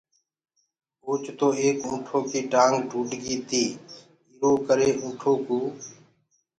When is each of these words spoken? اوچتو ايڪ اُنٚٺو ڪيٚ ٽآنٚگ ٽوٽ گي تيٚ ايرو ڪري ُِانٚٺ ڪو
اوچتو 1.05 1.47
ايڪ 1.61 1.77
اُنٚٺو 1.89 2.17
ڪيٚ 2.29 2.49
ٽآنٚگ 2.51 2.81
ٽوٽ 2.89 3.09
گي 3.23 3.35
تيٚ 3.49 3.75
ايرو 4.29 4.51
ڪري 4.65 4.89
ُِانٚٺ 4.99 5.21
ڪو 5.47 5.59